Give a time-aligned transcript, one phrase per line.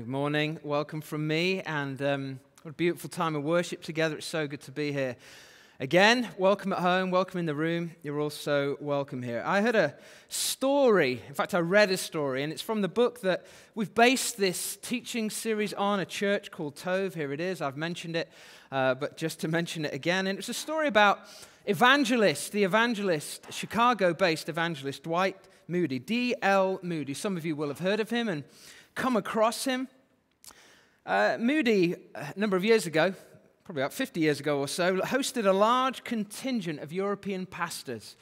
[0.00, 0.58] Good morning.
[0.62, 4.16] Welcome from me, and um, what a beautiful time of worship together.
[4.16, 5.14] It's so good to be here.
[5.78, 7.90] Again, welcome at home, welcome in the room.
[8.02, 9.42] You're also welcome here.
[9.44, 9.94] I heard a
[10.28, 13.44] story, in fact, I read a story, and it's from the book that
[13.74, 17.12] we've based this teaching series on, a church called Tov.
[17.12, 17.60] Here it is.
[17.60, 18.30] I've mentioned it,
[18.72, 20.26] uh, but just to mention it again.
[20.26, 21.20] And it's a story about
[21.66, 25.36] evangelist, the evangelist, Chicago based evangelist Dwight
[25.68, 26.80] Moody, D.L.
[26.82, 27.12] Moody.
[27.12, 28.44] Some of you will have heard of him, and
[28.94, 29.88] come across him.
[31.06, 33.14] Uh, Moody, a number of years ago,
[33.64, 38.16] probably about 50 years ago or so, hosted a large contingent of European pastors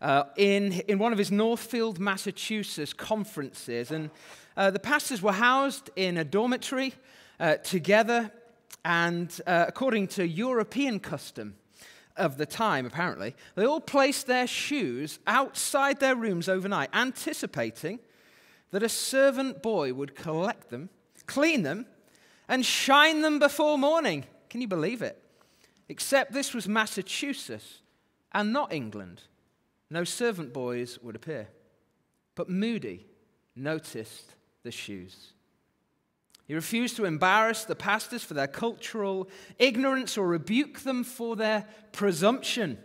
[0.00, 3.90] uh, in, in one of his Northfield, Massachusetts conferences.
[3.90, 4.10] And
[4.56, 6.94] uh, the pastors were housed in a dormitory
[7.40, 8.30] uh, together,
[8.84, 11.54] and uh, according to European custom,
[12.16, 17.98] of the time, apparently, they all placed their shoes outside their rooms overnight, anticipating
[18.72, 20.90] that a servant boy would collect them,
[21.26, 21.86] clean them,
[22.48, 24.24] and shine them before morning.
[24.50, 25.22] Can you believe it?
[25.88, 27.80] Except this was Massachusetts
[28.32, 29.22] and not England.
[29.90, 31.48] No servant boys would appear.
[32.34, 33.06] But Moody
[33.54, 35.32] noticed the shoes.
[36.46, 39.28] He refused to embarrass the pastors for their cultural
[39.58, 42.78] ignorance or rebuke them for their presumption.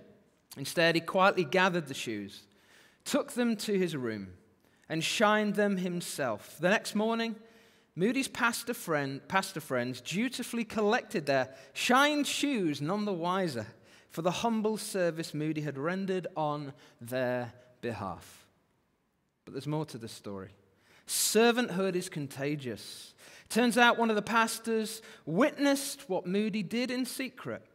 [0.58, 2.44] Instead, he quietly gathered the shoes,
[3.06, 4.30] took them to his room,
[4.90, 6.58] and shined them himself.
[6.60, 7.36] The next morning,
[7.96, 13.68] Moody's pastor, friend, pastor friends dutifully collected their shined shoes, none the wiser
[14.10, 18.48] for the humble service Moody had rendered on their behalf.
[19.46, 20.50] But there's more to the story.
[21.08, 23.14] Servanthood is contagious.
[23.50, 27.66] Turns out one of the pastors witnessed what Moody did in secret.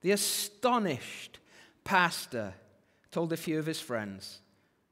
[0.00, 1.38] The astonished
[1.84, 2.54] pastor
[3.10, 4.40] told a few of his friends.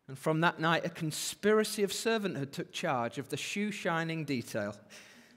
[0.09, 4.75] And from that night, a conspiracy of servanthood took charge of the shoe shining detail.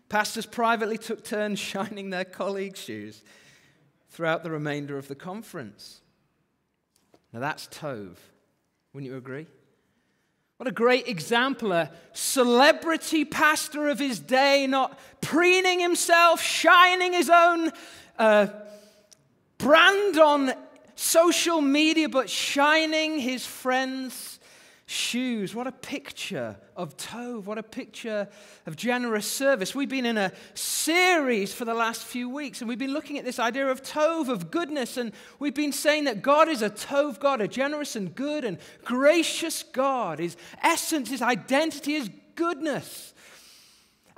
[0.07, 3.21] Pastors privately took turns shining their colleagues' shoes
[4.09, 6.01] throughout the remainder of the conference.
[7.33, 8.15] Now that's Tov.
[8.93, 9.47] Wouldn't you agree?
[10.57, 17.29] What a great example, a celebrity pastor of his day, not preening himself, shining his
[17.29, 17.71] own
[18.19, 18.47] uh,
[19.57, 20.53] brand on
[20.95, 24.39] social media, but shining his friends'
[24.91, 25.55] shoes.
[25.55, 27.45] What a picture of Tov.
[27.45, 28.27] What a picture
[28.65, 29.73] of generous service.
[29.73, 33.25] We've been in a series for the last few weeks, and we've been looking at
[33.25, 34.97] this idea of Tov, of goodness.
[34.97, 38.57] And we've been saying that God is a Tov God, a generous and good and
[38.83, 40.19] gracious God.
[40.19, 43.13] His essence, his identity is goodness.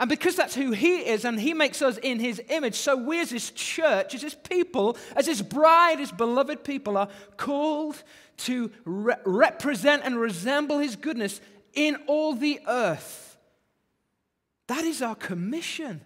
[0.04, 3.22] And because that's who he is, and he makes us in his image, so we
[3.22, 8.04] as his church, as his people, as his bride, his beloved people, are called
[8.40, 11.40] to re- represent and resemble his goodness
[11.74, 13.38] in all the earth.
[14.68, 16.02] That is our commission.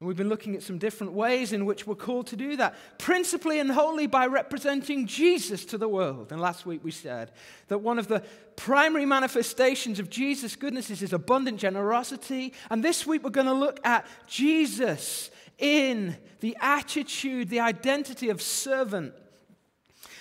[0.00, 2.74] And we've been looking at some different ways in which we're called to do that,
[2.98, 6.32] principally and wholly by representing Jesus to the world.
[6.32, 7.30] And last week we said
[7.68, 8.22] that one of the
[8.56, 12.52] primary manifestations of Jesus' goodness is his abundant generosity.
[12.70, 18.42] And this week we're going to look at Jesus in the attitude, the identity of
[18.42, 19.14] servant.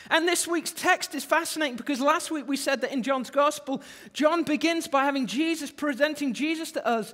[0.09, 3.81] And this week's text is fascinating because last week we said that in John's gospel,
[4.11, 7.13] John begins by having Jesus presenting Jesus to us,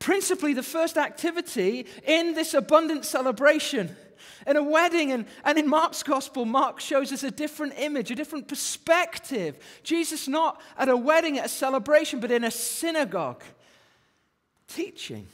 [0.00, 3.94] principally the first activity in this abundant celebration.
[4.46, 8.14] In a wedding, and, and in Mark's gospel, Mark shows us a different image, a
[8.14, 9.58] different perspective.
[9.82, 13.44] Jesus not at a wedding, at a celebration, but in a synagogue,
[14.66, 15.26] teaching.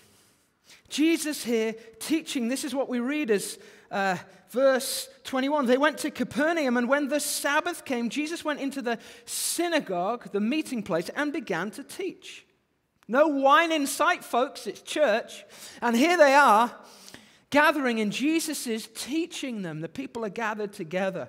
[0.89, 2.49] Jesus here teaching.
[2.49, 3.59] This is what we read as
[3.93, 4.17] uh,
[4.51, 5.67] verse 21.
[5.67, 10.41] They went to Capernaum, and when the Sabbath came, Jesus went into the synagogue, the
[10.41, 12.46] meeting place, and began to teach.
[13.09, 15.45] No wine in sight, folks, it's church.
[15.81, 16.75] And here they are
[17.51, 19.81] gathering, and Jesus is teaching them.
[19.81, 21.29] The people are gathered together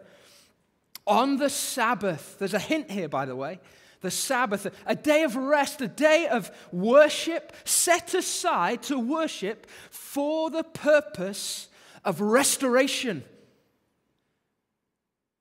[1.05, 2.38] on the Sabbath.
[2.39, 3.59] There's a hint here, by the way.
[4.01, 10.50] The Sabbath, a day of rest, a day of worship set aside to worship for
[10.50, 11.68] the purpose
[12.03, 13.23] of restoration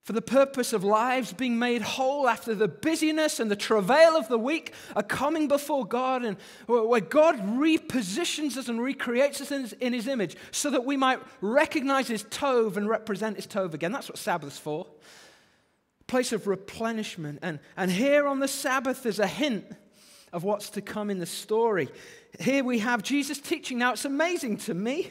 [0.07, 4.29] for the purpose of lives being made whole after the busyness and the travail of
[4.29, 6.37] the week are coming before God, and
[6.67, 10.97] where God repositions us and recreates us in his, in his, image so that we
[10.97, 13.91] might recognize His Tov and represent His Tov again.
[13.91, 14.87] That's what Sabbath's for.
[16.07, 17.41] Place of replenishment.
[17.43, 19.65] And, and here on the Sabbath, there's a hint
[20.33, 21.89] of what's to come in the story.
[22.39, 23.79] Here we have Jesus teaching.
[23.79, 25.11] Now, it's amazing to me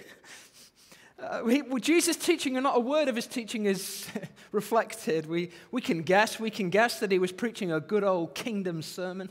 [1.17, 4.07] uh, he, well, Jesus' teaching, and not a word of his teaching is
[4.55, 5.27] reflected.
[5.27, 6.39] We, we can guess.
[6.39, 9.29] We can guess that he was preaching a good old kingdom sermon.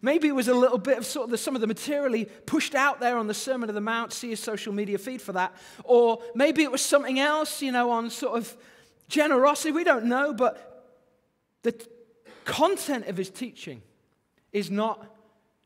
[0.00, 2.26] Maybe it was a little bit of sort of the, some of the material he
[2.46, 4.12] pushed out there on the Sermon of the Mount.
[4.12, 5.54] See his social media feed for that.
[5.84, 8.56] Or maybe it was something else, you know, on sort of
[9.08, 9.72] generosity.
[9.72, 10.94] We don't know, but
[11.62, 11.74] the
[12.44, 13.82] content of his teaching
[14.52, 15.04] is not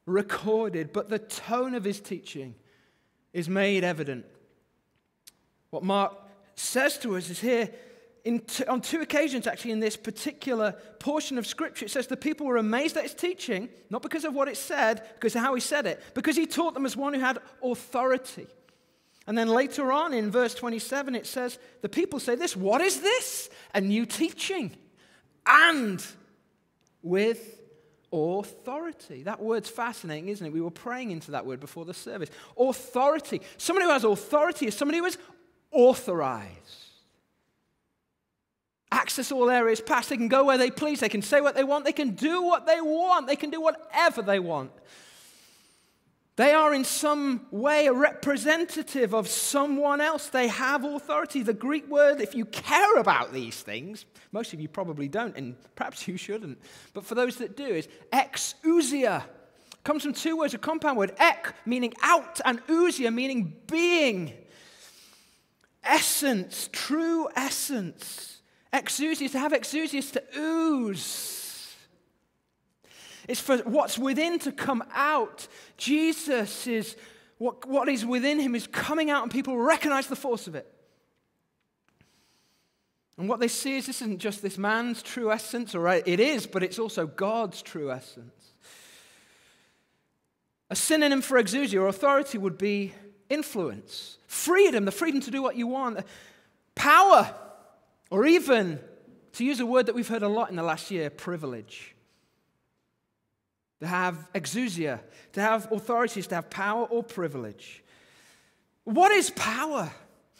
[0.06, 2.54] recorded, but the tone of his teaching
[3.32, 4.24] is made evident.
[5.70, 6.14] What Mark
[6.54, 7.70] says to us is here
[8.24, 12.46] T- on two occasions, actually, in this particular portion of Scripture, it says the people
[12.46, 15.60] were amazed at his teaching, not because of what it said, because of how he
[15.60, 18.46] said it, because he taught them as one who had authority.
[19.26, 23.00] And then later on in verse 27, it says, The people say this What is
[23.00, 23.48] this?
[23.74, 24.76] A new teaching.
[25.46, 26.04] And
[27.02, 27.58] with
[28.12, 29.22] authority.
[29.22, 30.52] That word's fascinating, isn't it?
[30.52, 32.28] We were praying into that word before the service.
[32.58, 33.40] Authority.
[33.56, 35.16] Someone who has authority is somebody who is
[35.70, 36.89] authorized
[38.92, 40.08] access all areas past.
[40.08, 41.00] They can go where they please.
[41.00, 41.84] They can say what they want.
[41.84, 43.26] They can do what they want.
[43.26, 44.72] They can do whatever they want.
[46.36, 50.28] They are in some way a representative of someone else.
[50.28, 51.42] They have authority.
[51.42, 55.54] The Greek word, if you care about these things, most of you probably don't, and
[55.74, 56.58] perhaps you shouldn't,
[56.94, 59.24] but for those that do, is exousia.
[59.84, 64.32] Comes from two words, a compound word, ek meaning out, and ousia meaning being.
[65.84, 68.29] Essence, true essence.
[68.72, 71.76] Exousias, to have exousias, to ooze.
[73.28, 75.46] It's for what's within to come out.
[75.76, 76.96] Jesus is,
[77.38, 80.72] what, what is within him is coming out, and people recognize the force of it.
[83.18, 86.46] And what they see is this isn't just this man's true essence, or it is,
[86.46, 88.52] but it's also God's true essence.
[90.70, 92.94] A synonym for exousia or authority would be
[93.28, 96.04] influence, freedom, the freedom to do what you want,
[96.74, 97.34] power.
[98.10, 98.80] Or even,
[99.34, 101.94] to use a word that we've heard a lot in the last year, privilege.
[103.80, 105.00] To have exousia,
[105.32, 107.82] to have authorities, to have power or privilege.
[108.84, 109.90] What is power?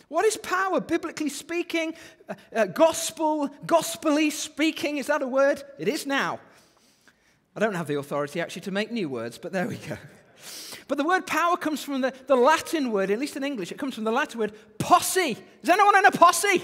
[0.09, 1.95] What is power, biblically speaking?
[2.29, 5.63] Uh, uh, gospel, gospelly speaking, is that a word?
[5.79, 6.41] It is now.
[7.55, 9.97] I don't have the authority actually to make new words, but there we go.
[10.89, 13.79] But the word power comes from the, the Latin word, at least in English, it
[13.79, 15.37] comes from the Latin word posse.
[15.63, 16.63] Is anyone in a posse?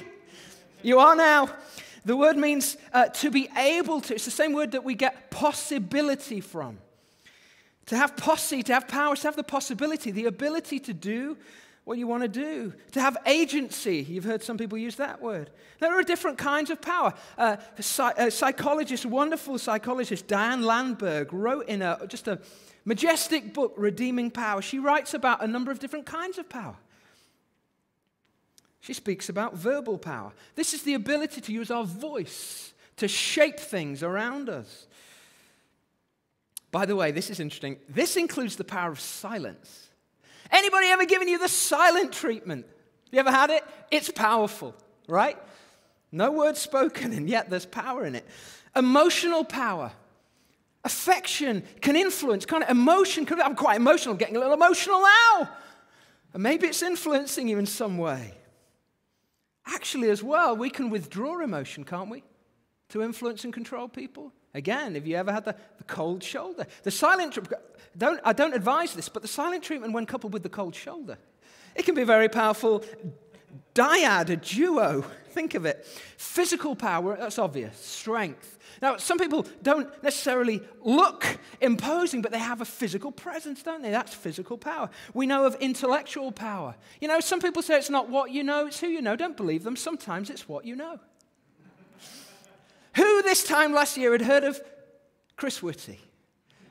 [0.82, 1.48] You are now.
[2.04, 4.14] The word means uh, to be able to.
[4.14, 6.78] It's the same word that we get possibility from.
[7.86, 11.36] To have posse, to have power, to have the possibility, the ability to do
[11.84, 14.04] what you want to do, to have agency.
[14.08, 15.50] You've heard some people use that word.
[15.78, 17.14] There are different kinds of power.
[17.38, 22.40] Uh, a, a psychologist, wonderful psychologist, Diane Langberg, wrote in a, just a
[22.84, 24.62] majestic book, Redeeming Power.
[24.62, 26.76] She writes about a number of different kinds of power.
[28.86, 30.30] She speaks about verbal power.
[30.54, 34.86] This is the ability to use our voice to shape things around us.
[36.70, 37.78] By the way, this is interesting.
[37.88, 39.88] This includes the power of silence.
[40.52, 42.64] Anybody ever given you the silent treatment?
[43.10, 43.64] You ever had it?
[43.90, 44.72] It's powerful,
[45.08, 45.36] right?
[46.12, 48.24] No words spoken, and yet there's power in it.
[48.76, 49.90] Emotional power.
[50.84, 53.26] Affection can influence, kind of emotion.
[53.26, 55.50] Can, I'm quite emotional, I'm getting a little emotional now.
[56.34, 58.34] And maybe it's influencing you in some way.
[59.66, 62.22] Actually, as well, we can withdraw emotion, can't we?
[62.90, 64.32] To influence and control people.
[64.54, 66.66] Again, have you ever had the, the cold shoulder?
[66.82, 67.36] The silent,
[67.96, 71.18] don't, I don't advise this, but the silent treatment, when coupled with the cold shoulder,
[71.74, 72.84] it can be a very powerful
[73.74, 75.04] dyad, a duo.
[75.36, 75.84] Think of it.
[76.16, 77.76] Physical power, that's obvious.
[77.78, 78.58] Strength.
[78.80, 81.26] Now, some people don't necessarily look
[81.60, 83.90] imposing, but they have a physical presence, don't they?
[83.90, 84.88] That's physical power.
[85.12, 86.74] We know of intellectual power.
[87.02, 89.14] You know, some people say it's not what you know, it's who you know.
[89.14, 89.76] Don't believe them.
[89.76, 90.98] Sometimes it's what you know.
[92.94, 94.58] who this time last year had heard of
[95.36, 96.00] Chris Whitty?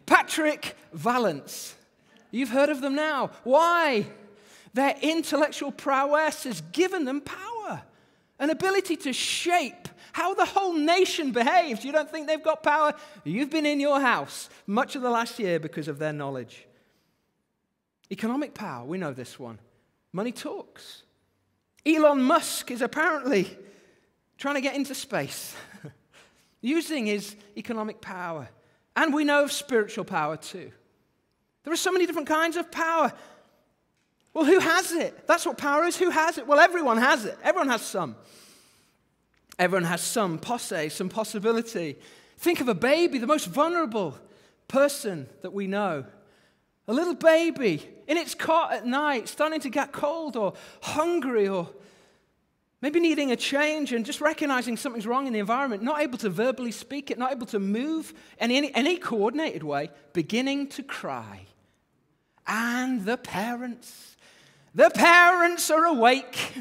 [0.08, 1.76] Patrick Vallance.
[2.32, 3.30] You've heard of them now.
[3.44, 4.08] Why?
[4.74, 7.55] Their intellectual prowess has given them power,
[8.40, 11.84] an ability to shape how the whole nation behaves.
[11.84, 12.94] You don't think they've got power?
[13.24, 16.68] You've been in your house much of the last year because of their knowledge.
[18.12, 19.60] Economic power, we know this one.
[20.14, 21.04] Money talks.
[21.86, 23.58] Elon Musk is apparently
[24.38, 25.56] trying to get into space
[26.62, 28.48] using his economic power.
[28.96, 30.72] And we know of spiritual power too.
[31.64, 33.12] There are so many different kinds of power.
[34.36, 35.26] Well, who has it?
[35.26, 35.98] That's what power is.
[35.98, 36.46] Who has it?
[36.46, 37.38] Well, everyone has it.
[37.42, 38.16] Everyone has some.
[39.58, 41.98] Everyone has some posse, some possibility.
[42.38, 44.16] Think of a baby, the most vulnerable
[44.68, 46.06] person that we know.
[46.88, 51.70] A little baby in its cot at night, starting to get cold or hungry or
[52.86, 56.30] Maybe needing a change and just recognizing something's wrong in the environment, not able to
[56.30, 61.48] verbally speak it, not able to move in any, any coordinated way, beginning to cry.
[62.46, 64.15] And the parents,
[64.76, 66.54] the parents are awake.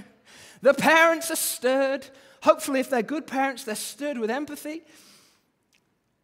[0.62, 2.06] The parents are stirred.
[2.42, 4.82] Hopefully, if they're good parents, they're stirred with empathy.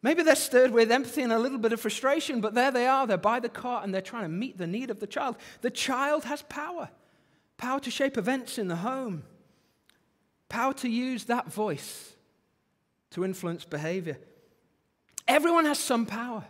[0.02, 3.06] Maybe they're stirred with empathy and a little bit of frustration, but there they are.
[3.06, 5.36] They're by the cot and they're trying to meet the need of the child.
[5.60, 6.88] The child has power
[7.60, 9.22] power to shape events in the home,
[10.48, 12.14] power to use that voice
[13.10, 14.16] to influence behavior.
[15.28, 16.44] Everyone has some power.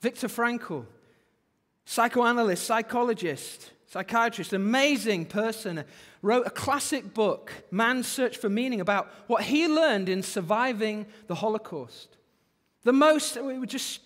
[0.00, 0.86] Viktor Frankl,
[1.84, 5.84] psychoanalyst, psychologist, psychiatrist, amazing person,
[6.22, 11.34] wrote a classic book, Man's Search for Meaning, about what he learned in surviving the
[11.34, 12.16] Holocaust.
[12.84, 14.00] The most, we just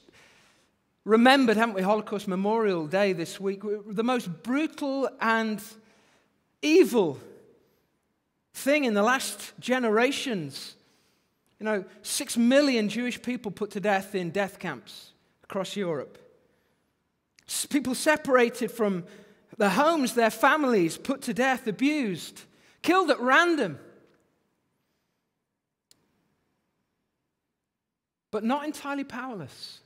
[1.04, 5.62] remembered, haven't we, Holocaust Memorial Day this week, the most brutal and
[6.62, 7.20] evil
[8.54, 10.76] thing in the last generations.
[11.60, 15.12] You know, six million Jewish people put to death in death camps
[15.42, 16.18] across Europe.
[17.68, 19.04] People separated from
[19.58, 22.42] their homes, their families, put to death, abused,
[22.82, 23.78] killed at random.
[28.30, 29.80] But not entirely powerless.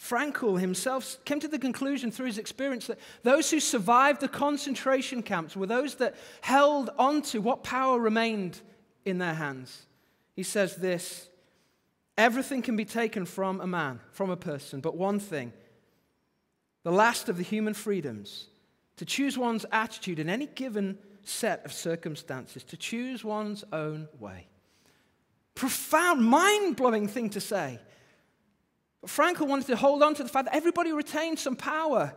[0.00, 5.22] Frankl himself came to the conclusion through his experience that those who survived the concentration
[5.22, 8.60] camps were those that held on to what power remained
[9.04, 9.86] in their hands.
[10.36, 11.28] He says this
[12.16, 15.52] Everything can be taken from a man, from a person, but one thing
[16.82, 18.46] the last of the human freedoms,
[18.96, 24.46] to choose one's attitude in any given set of circumstances, to choose one's own way.
[25.54, 27.78] Profound, mind blowing thing to say.
[29.00, 32.14] But Frankl wanted to hold on to the fact that everybody retained some power.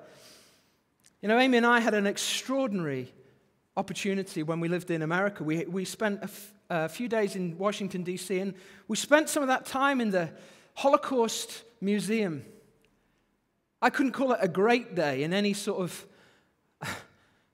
[1.22, 3.14] You know, Amy and I had an extraordinary
[3.78, 5.44] opportunity when we lived in America.
[5.44, 8.54] We, we spent a, f- a few days in Washington, D.C., and
[8.88, 10.30] we spent some of that time in the
[10.76, 12.46] Holocaust Museum.
[13.82, 16.08] I couldn't call it a great day in any sort of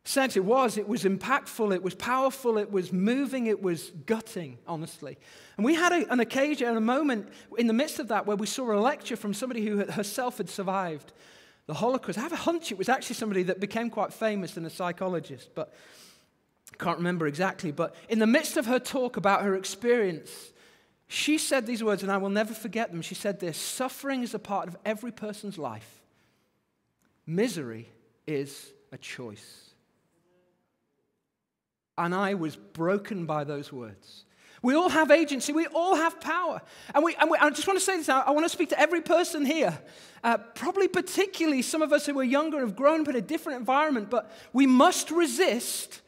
[0.03, 0.35] sense.
[0.35, 0.77] It was.
[0.77, 1.73] It was impactful.
[1.73, 2.57] It was powerful.
[2.57, 3.47] It was moving.
[3.47, 5.17] It was gutting, honestly.
[5.55, 8.37] And we had a, an occasion and a moment in the midst of that where
[8.37, 11.13] we saw a lecture from somebody who herself had survived
[11.67, 12.17] the Holocaust.
[12.17, 15.49] I have a hunch it was actually somebody that became quite famous and a psychologist,
[15.53, 15.73] but
[16.73, 17.71] I can't remember exactly.
[17.71, 20.51] But in the midst of her talk about her experience,
[21.07, 23.01] she said these words, and I will never forget them.
[23.01, 25.96] She said this Suffering is a part of every person's life.
[27.27, 27.89] Misery
[28.25, 29.71] is a choice.
[31.97, 34.23] And I was broken by those words.
[34.61, 35.51] We all have agency.
[35.51, 36.61] We all have power.
[36.95, 38.09] And, we, and we, I just want to say this.
[38.09, 39.77] I want to speak to every person here,
[40.23, 43.21] uh, probably particularly some of us who are younger and have grown up in a
[43.21, 46.01] different environment, but we must resist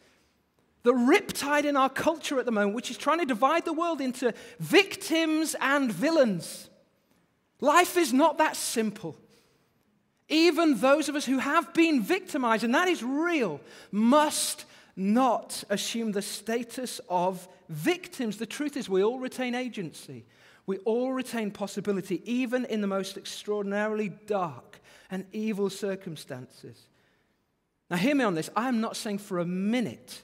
[0.83, 4.01] the riptide in our culture at the moment, which is trying to divide the world
[4.01, 6.69] into victims and villains.
[7.59, 9.15] Life is not that simple.
[10.29, 13.59] Even those of us who have been victimized, and that is real,
[13.91, 18.38] must not assume the status of victims.
[18.38, 20.25] The truth is, we all retain agency.
[20.65, 26.77] We all retain possibility, even in the most extraordinarily dark and evil circumstances.
[27.89, 28.51] Now, hear me on this.
[28.55, 30.21] I am not saying for a minute,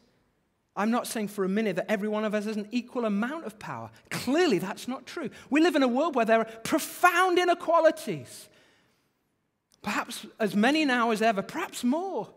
[0.75, 3.45] I'm not saying for a minute that every one of us has an equal amount
[3.45, 3.89] of power.
[4.11, 5.31] Clearly, that's not true.
[5.49, 8.49] We live in a world where there are profound inequalities.
[9.85, 12.27] Perhaps as many now as ever, perhaps more.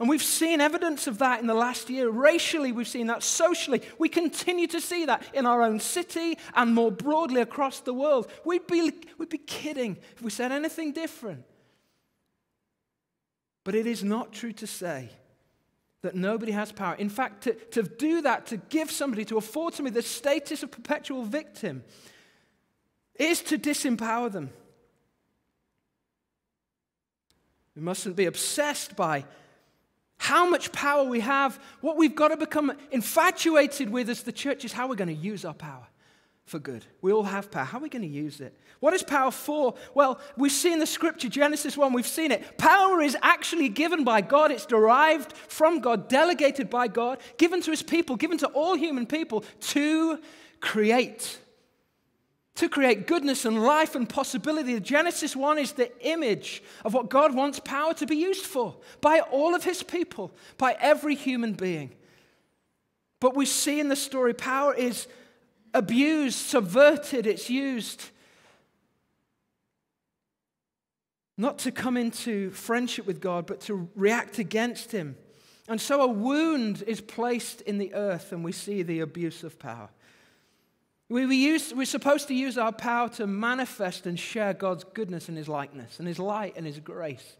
[0.00, 2.10] And we've seen evidence of that in the last year.
[2.10, 3.22] Racially, we've seen that.
[3.22, 7.94] Socially, we continue to see that in our own city and more broadly across the
[7.94, 8.28] world.
[8.44, 11.44] We'd be, we'd be kidding if we said anything different.
[13.62, 15.10] But it is not true to say
[16.02, 16.94] that nobody has power.
[16.96, 20.72] In fact, to, to do that, to give somebody, to afford somebody the status of
[20.72, 21.84] perpetual victim,
[23.14, 24.50] is to disempower them.
[27.80, 29.24] We mustn't be obsessed by
[30.18, 31.58] how much power we have.
[31.80, 35.14] What we've got to become infatuated with as the church is how we're going to
[35.14, 35.86] use our power
[36.44, 36.84] for good.
[37.00, 37.64] We all have power.
[37.64, 38.54] How are we going to use it?
[38.80, 39.76] What is power for?
[39.94, 42.58] Well, we've seen the scripture, Genesis 1, we've seen it.
[42.58, 47.70] Power is actually given by God, it's derived from God, delegated by God, given to
[47.70, 50.20] his people, given to all human people to
[50.60, 51.38] create
[52.60, 54.78] to create goodness and life and possibility.
[54.80, 59.20] Genesis 1 is the image of what God wants power to be used for by
[59.20, 61.90] all of his people, by every human being.
[63.18, 65.08] But we see in the story power is
[65.72, 68.10] abused, subverted, it's used
[71.38, 75.16] not to come into friendship with God, but to react against him.
[75.66, 79.58] And so a wound is placed in the earth, and we see the abuse of
[79.58, 79.88] power.
[81.10, 85.28] We, we use, we're supposed to use our power to manifest and share God's goodness
[85.28, 87.36] and His likeness and His light and His grace.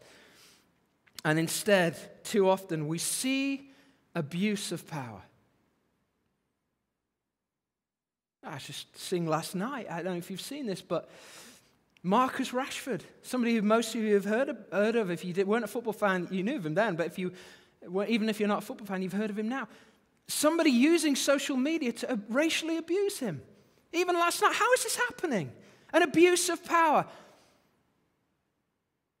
[1.23, 3.71] And instead, too often, we see
[4.13, 5.21] abuse of power.
[8.43, 9.87] I was just seeing last night.
[9.89, 11.09] I don't know if you've seen this, but
[12.03, 15.11] Marcus Rashford, somebody who most of you have heard of, heard of.
[15.11, 17.31] If you weren't a football fan, you knew of him then, but if you,
[18.07, 19.69] even if you're not a football fan, you've heard of him now.
[20.27, 23.41] Somebody using social media to racially abuse him.
[23.93, 25.51] Even last night, how is this happening?
[25.93, 27.05] An abuse of power.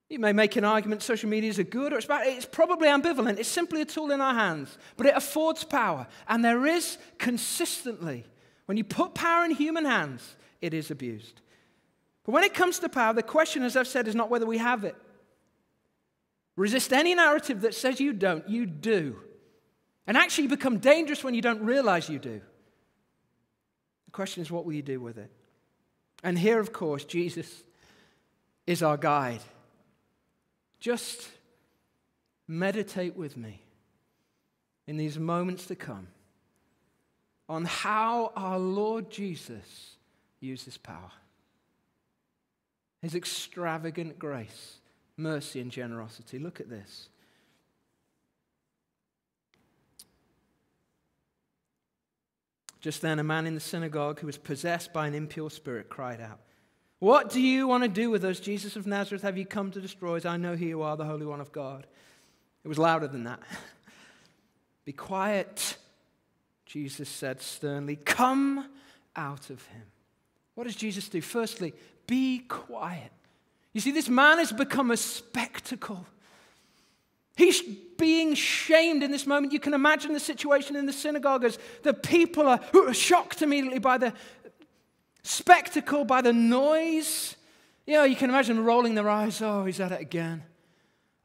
[0.09, 2.27] You may make an argument social media is a good or it's bad.
[2.27, 3.39] It's probably ambivalent.
[3.39, 6.05] It's simply a tool in our hands, but it affords power.
[6.27, 8.25] And there is consistently,
[8.65, 11.39] when you put power in human hands, it is abused.
[12.25, 14.57] But when it comes to power, the question, as I've said, is not whether we
[14.57, 14.95] have it.
[16.57, 19.17] Resist any narrative that says you don't, you do.
[20.05, 22.41] And actually become dangerous when you don't realize you do.
[24.11, 25.31] The question is, what will you do with it?
[26.21, 27.63] And here, of course, Jesus
[28.67, 29.39] is our guide.
[30.81, 31.29] Just
[32.45, 33.61] meditate with me
[34.85, 36.07] in these moments to come
[37.47, 39.95] on how our Lord Jesus
[40.41, 41.11] uses power.
[43.01, 44.79] His extravagant grace,
[45.15, 46.37] mercy, and generosity.
[46.37, 47.07] Look at this.
[52.81, 56.19] Just then, a man in the synagogue who was possessed by an impure spirit cried
[56.19, 56.39] out,
[56.99, 59.21] What do you want to do with us, Jesus of Nazareth?
[59.21, 60.25] Have you come to destroy us?
[60.25, 61.85] I know who you are, the Holy One of God.
[62.63, 63.39] It was louder than that.
[64.85, 65.77] Be quiet,
[66.65, 67.95] Jesus said sternly.
[67.97, 68.67] Come
[69.15, 69.83] out of him.
[70.55, 71.21] What does Jesus do?
[71.21, 71.73] Firstly,
[72.07, 73.11] be quiet.
[73.73, 76.05] You see, this man has become a spectacle.
[77.35, 79.53] He's being shamed in this moment.
[79.53, 83.97] You can imagine the situation in the synagogue as the people are shocked immediately by
[83.97, 84.13] the
[85.23, 87.35] spectacle, by the noise.
[87.85, 89.41] You know, you can imagine rolling their eyes.
[89.41, 90.43] Oh, he's at it again.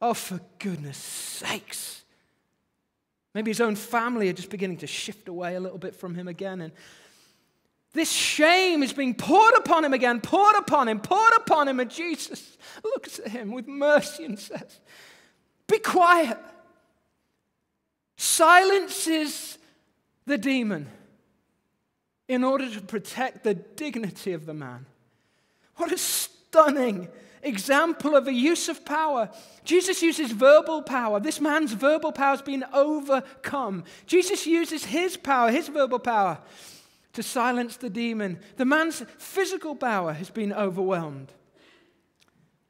[0.01, 2.03] Oh, for goodness sakes.
[3.35, 6.29] Maybe his own family are just beginning to shift away a little bit from him
[6.29, 6.61] again.
[6.61, 6.73] And
[7.93, 11.81] this shame is being poured upon him again, poured upon him, poured upon him.
[11.81, 14.81] And Jesus looks at him with mercy and says,
[15.69, 16.39] be quiet.
[18.17, 19.59] Silences
[20.25, 20.89] the demon
[22.29, 24.87] in order to protect the dignity of the man.
[25.77, 27.09] What a stunning
[27.43, 29.31] example of a use of power.
[29.65, 31.21] Jesus uses verbal power.
[31.21, 33.85] This man's verbal power has been overcome.
[34.07, 36.39] Jesus uses his power, his verbal power,
[37.13, 38.41] to silence the demon.
[38.57, 41.33] The man's physical power has been overwhelmed.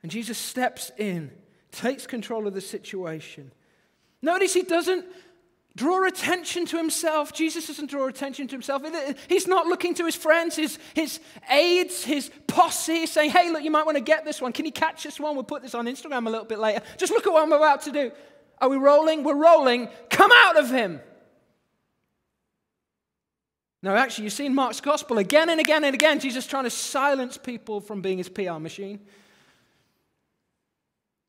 [0.03, 1.33] And Jesus steps in
[1.77, 3.53] takes control of the situation.
[4.23, 5.05] Notice he doesn't
[5.77, 7.35] draw attention to himself.
[7.35, 8.83] Jesus doesn't draw attention to himself.
[9.29, 13.71] He's not looking to his friends, his, his aides, his posse, saying, hey, look, you
[13.71, 14.53] might want to get this one.
[14.53, 15.35] Can you catch this one?
[15.35, 16.81] We'll put this on Instagram a little bit later.
[16.97, 18.11] Just look at what I'm about to do.
[18.59, 19.23] Are we rolling?
[19.23, 19.89] We're rolling.
[20.09, 21.01] Come out of him.
[23.83, 26.19] No, actually, you've seen Mark's gospel again and again and again.
[26.19, 29.01] Jesus trying to silence people from being his PR machine.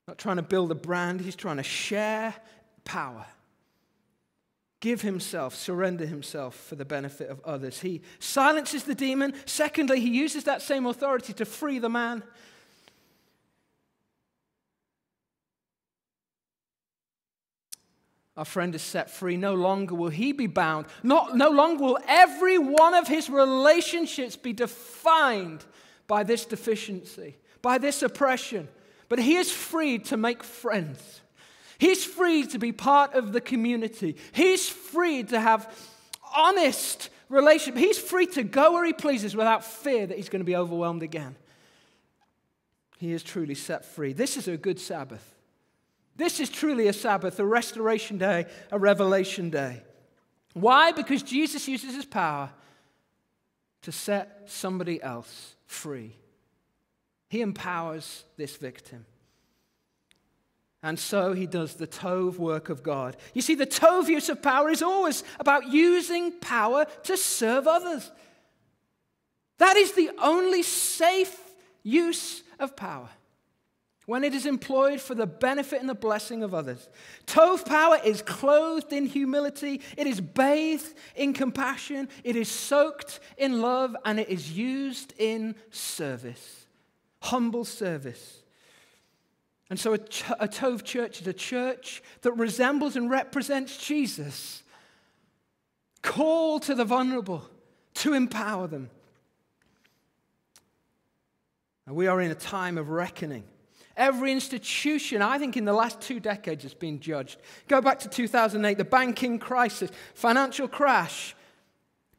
[0.07, 2.33] Not trying to build a brand, he's trying to share
[2.85, 3.25] power.
[4.79, 7.81] Give himself, surrender himself for the benefit of others.
[7.81, 9.33] He silences the demon.
[9.45, 12.23] Secondly, he uses that same authority to free the man.
[18.37, 19.35] Our friend is set free.
[19.35, 20.85] No longer will he be bound.
[21.01, 25.65] Not, no longer will every one of his relationships be defined
[26.05, 28.67] by this deficiency, by this oppression.
[29.09, 31.21] But he is free to make friends.
[31.77, 34.17] He's free to be part of the community.
[34.31, 35.73] He's free to have
[36.35, 37.79] honest relationship.
[37.79, 41.03] He's free to go where he pleases without fear that he's going to be overwhelmed
[41.03, 41.35] again.
[42.97, 44.13] He is truly set free.
[44.13, 45.35] This is a good Sabbath.
[46.15, 49.83] This is truly a Sabbath, a restoration day, a revelation day.
[50.53, 50.91] Why?
[50.91, 52.49] Because Jesus uses his power
[53.83, 56.15] to set somebody else free.
[57.29, 59.05] He empowers this victim.
[60.83, 63.17] And so he does the Tov work of God.
[63.33, 68.11] You see, the Tov use of power is always about using power to serve others.
[69.57, 71.37] That is the only safe
[71.83, 73.09] use of power
[74.05, 76.87] when it is employed for the benefit and the blessing of others.
[77.25, 83.61] Tov power is clothed in humility, it is bathed in compassion, it is soaked in
[83.61, 86.66] love, and it is used in service
[87.21, 88.43] humble service.
[89.69, 89.99] And so a,
[90.39, 94.63] a Tov church is a church that resembles and represents Jesus,
[96.01, 97.43] call to the vulnerable
[97.95, 98.89] to empower them.
[101.85, 103.43] And we are in a time of reckoning.
[103.95, 107.39] Every institution, I think, in the last two decades has been judged.
[107.67, 111.35] Go back to 2008, the banking crisis, financial crash,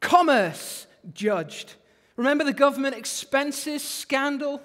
[0.01, 1.75] commerce judged.
[2.17, 4.61] Remember the government expenses scandal?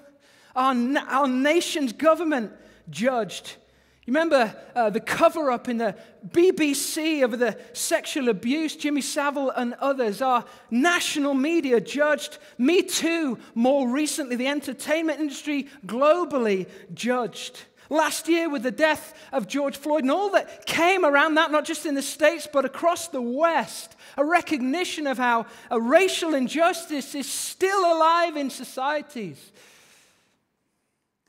[0.55, 0.75] Our,
[1.07, 2.51] our nation's government
[2.89, 3.57] judged.
[4.05, 5.95] You remember uh, the cover up in the
[6.27, 10.21] BBC of the sexual abuse, Jimmy Savile and others.
[10.21, 12.37] Our national media judged.
[12.59, 17.63] Me Too, more recently, the entertainment industry globally judged.
[17.89, 21.65] Last year, with the death of George Floyd and all that came around that, not
[21.65, 27.15] just in the States, but across the West, a recognition of how a racial injustice
[27.15, 29.51] is still alive in societies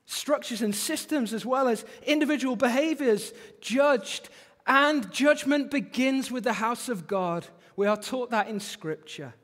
[0.07, 4.29] structures and systems as well as individual behaviors judged.
[4.67, 7.47] And judgment begins with the house of God.
[7.77, 9.35] We are taught that in Scripture.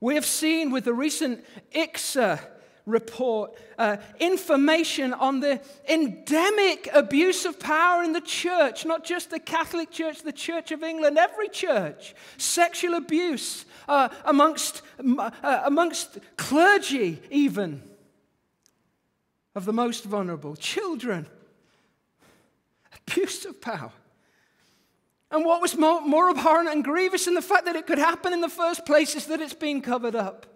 [0.00, 2.40] We have seen with the recent IICSA
[2.86, 9.40] report uh, information on the endemic abuse of power in the church, not just the
[9.40, 12.14] Catholic Church, the Church of England, every church.
[12.36, 14.82] Sexual abuse uh, amongst,
[15.18, 15.30] uh,
[15.64, 17.82] amongst clergy, even
[19.54, 21.26] of the most vulnerable, children,
[23.08, 23.92] abuse of power.
[25.30, 28.32] And what was more, more abhorrent and grievous in the fact that it could happen
[28.32, 30.46] in the first place is that it's been covered up.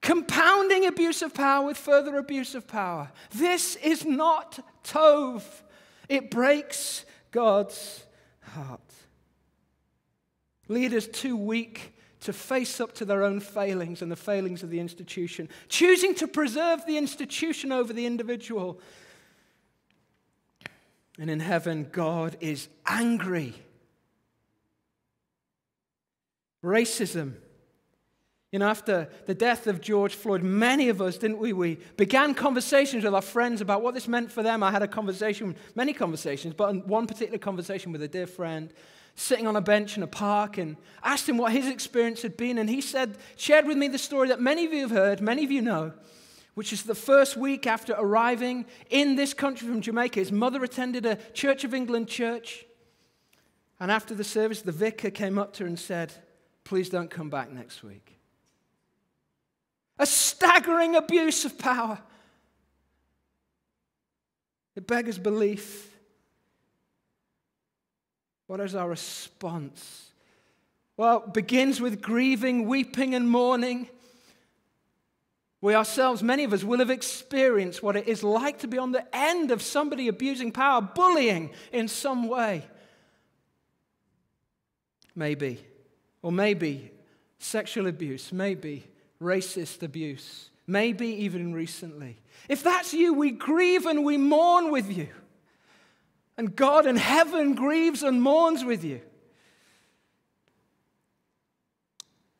[0.00, 3.12] Compounding abuse of power with further abuse of power.
[3.32, 5.42] This is not Tov.
[6.08, 8.04] It breaks God's
[8.40, 8.80] heart.
[10.68, 11.91] Leaders too weak
[12.22, 16.26] to face up to their own failings and the failings of the institution, choosing to
[16.26, 18.80] preserve the institution over the individual.
[21.18, 23.54] And in heaven, God is angry.
[26.64, 27.34] Racism.
[28.52, 31.52] You know, after the death of George Floyd, many of us, didn't we?
[31.52, 34.62] We began conversations with our friends about what this meant for them.
[34.62, 38.72] I had a conversation, many conversations, but one particular conversation with a dear friend
[39.14, 42.58] sitting on a bench in a park and asked him what his experience had been.
[42.58, 45.44] And he said, shared with me the story that many of you have heard, many
[45.44, 45.92] of you know,
[46.54, 50.20] which is the first week after arriving in this country from Jamaica.
[50.20, 52.64] His mother attended a Church of England church.
[53.80, 56.12] And after the service, the vicar came up to her and said,
[56.64, 58.18] Please don't come back next week.
[59.98, 61.98] A staggering abuse of power.
[64.76, 65.91] It beggars belief
[68.52, 70.10] what is our response?
[70.98, 73.88] Well, it begins with grieving, weeping, and mourning.
[75.62, 78.92] We ourselves, many of us, will have experienced what it is like to be on
[78.92, 82.66] the end of somebody abusing power, bullying in some way.
[85.16, 85.58] Maybe.
[86.20, 86.90] Or maybe
[87.38, 88.84] sexual abuse, maybe
[89.18, 92.18] racist abuse, maybe even recently.
[92.50, 95.08] If that's you, we grieve and we mourn with you.
[96.42, 99.00] And God in heaven grieves and mourns with you.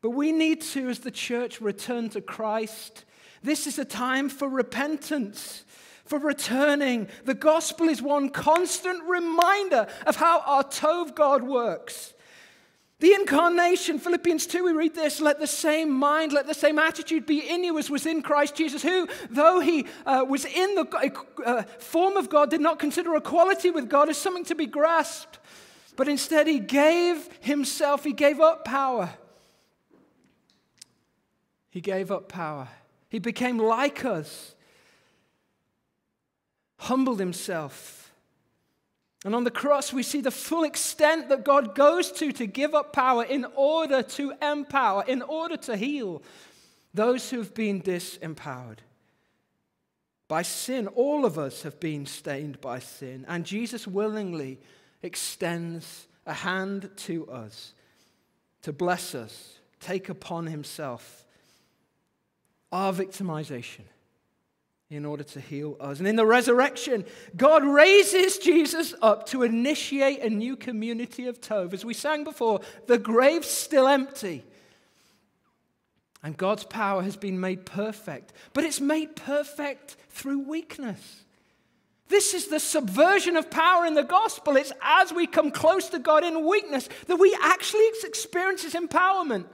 [0.00, 3.04] But we need to, as the church, return to Christ.
[3.44, 5.64] This is a time for repentance,
[6.04, 7.06] for returning.
[7.26, 12.12] The gospel is one constant reminder of how our Tov God works.
[13.02, 17.26] The incarnation, Philippians 2, we read this let the same mind, let the same attitude
[17.26, 21.20] be in you as was in Christ Jesus, who, though he uh, was in the
[21.44, 25.40] uh, form of God, did not consider equality with God as something to be grasped,
[25.96, 29.10] but instead he gave himself, he gave up power.
[31.70, 32.68] He gave up power.
[33.08, 34.54] He became like us,
[36.76, 38.01] humbled himself
[39.24, 42.74] and on the cross, we see the full extent that God goes to to give
[42.74, 46.22] up power in order to empower, in order to heal
[46.92, 48.78] those who've been disempowered.
[50.26, 54.58] By sin, all of us have been stained by sin, and Jesus willingly
[55.02, 57.74] extends a hand to us
[58.62, 61.24] to bless us, take upon himself
[62.72, 63.82] our victimization
[64.92, 65.98] in order to heal us.
[65.98, 71.72] And in the resurrection, God raises Jesus up to initiate a new community of Tov.
[71.72, 74.44] As we sang before, the grave's still empty.
[76.22, 81.24] And God's power has been made perfect, but it's made perfect through weakness.
[82.09, 84.57] This is the subversion of power in the gospel.
[84.57, 89.46] It's as we come close to God in weakness that we actually experience His empowerment.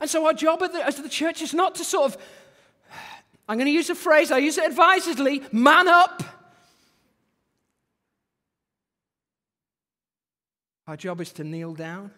[0.00, 2.18] And so, our job as the church is not to sort of
[3.48, 6.22] I'm going to use a phrase, I use it advisedly man up.
[10.86, 12.12] Our job is to kneel down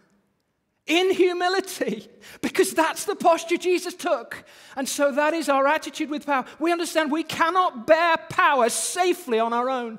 [0.88, 2.08] in humility
[2.40, 4.42] because that's the posture Jesus took.
[4.74, 6.46] And so that is our attitude with power.
[6.58, 9.98] We understand we cannot bear power safely on our own.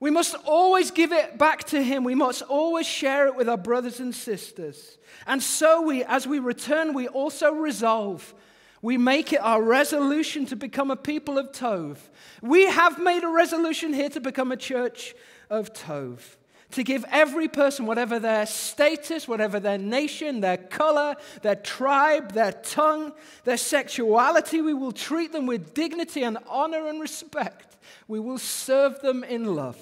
[0.00, 2.04] We must always give it back to Him.
[2.04, 4.96] We must always share it with our brothers and sisters.
[5.26, 8.34] And so we, as we return, we also resolve
[8.82, 11.98] we make it our resolution to become a people of Tov.
[12.40, 15.14] We have made a resolution here to become a church
[15.50, 16.36] of Tov
[16.72, 22.52] to give every person, whatever their status, whatever their nation, their color, their tribe, their
[22.52, 23.12] tongue,
[23.44, 27.76] their sexuality, we will treat them with dignity and honor and respect.
[28.06, 29.78] We will serve them in love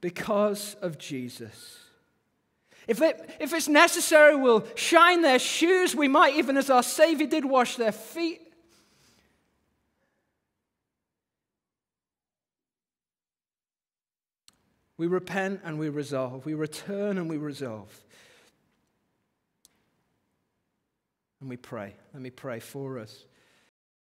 [0.00, 1.79] because of Jesus.
[2.90, 5.94] If, it, if it's necessary, we'll shine their shoes.
[5.94, 8.40] We might, even as our Savior did, wash their feet.
[14.96, 16.44] We repent and we resolve.
[16.44, 17.96] We return and we resolve.
[21.40, 21.94] And we pray.
[22.12, 23.24] Let me pray for us.